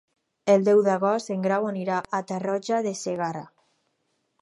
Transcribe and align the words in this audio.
El 0.53 0.63
deu 0.69 0.81
d'agost 0.87 1.29
en 1.35 1.45
Grau 1.45 1.69
anirà 1.73 1.99
a 1.99 2.25
Tarroja 2.33 2.83
de 2.91 2.99
Segarra. 3.05 3.49